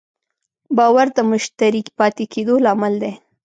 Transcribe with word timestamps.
باور 0.77 1.07
د 1.17 1.19
مشتری 1.31 1.81
پاتې 1.97 2.23
کېدو 2.33 2.55
لامل 2.65 2.93
دی. 3.03 3.13